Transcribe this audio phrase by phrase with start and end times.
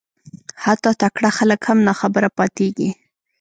[0.63, 2.89] حتی تکړه خلک هم ناخبره پاتېږي